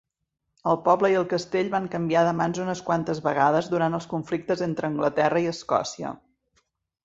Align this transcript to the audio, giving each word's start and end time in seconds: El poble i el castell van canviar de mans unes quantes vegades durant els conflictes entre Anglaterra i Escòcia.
El 0.69 0.77
poble 0.85 1.11
i 1.15 1.17
el 1.19 1.27
castell 1.33 1.69
van 1.73 1.85
canviar 1.97 2.23
de 2.29 2.33
mans 2.39 2.61
unes 2.65 2.81
quantes 2.89 3.21
vegades 3.27 3.69
durant 3.75 4.01
els 4.01 4.11
conflictes 4.17 4.67
entre 4.71 4.93
Anglaterra 4.93 5.45
i 5.47 5.51
Escòcia. 5.55 6.19